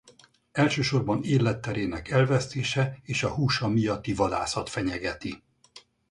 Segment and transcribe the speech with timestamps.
[0.51, 5.43] Elsősorban életterének elvesztése és a húsa miatti vadászat fenyegeti.